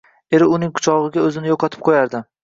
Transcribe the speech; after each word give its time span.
eri 0.37 0.45
uning 0.53 0.71
quchogʼida 0.79 1.25
oʼzini 1.27 1.51
yoʼqotib 1.51 1.85
qoʼyardi. 1.89 2.23